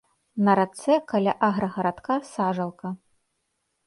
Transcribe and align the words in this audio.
На 0.45 0.53
рацэ 0.59 0.95
каля 1.11 1.33
аграгарадка 1.47 2.15
сажалка. 2.31 2.89